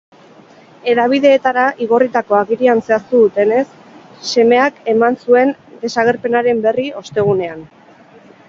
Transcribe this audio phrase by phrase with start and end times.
[0.91, 3.61] Hedabideetara igorritako agirian zehaztu dutenez,
[4.31, 7.67] semeak eman zuen desagerpenaren berri, ostegunean.